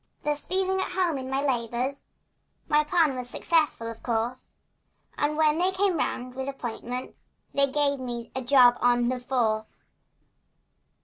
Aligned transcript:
Thus 0.23 0.47
feeling 0.47 0.81
at 0.81 0.93
home 0.93 1.19
in 1.19 1.29
my 1.29 1.45
labors, 1.45 2.07
My 2.67 2.83
plan 2.83 3.15
was 3.15 3.29
successful, 3.29 3.85
of 3.85 4.01
course, 4.01 4.55
And 5.15 5.37
when 5.37 5.59
they 5.59 5.69
came 5.71 5.95
round 5.97 6.33
with 6.33 6.49
appointments 6.49 7.29
They 7.53 7.67
gave 7.67 7.99
me 7.99 8.31
a 8.35 8.41
job 8.41 8.79
on 8.81 9.09
"the 9.09 9.19
force." 9.19 9.93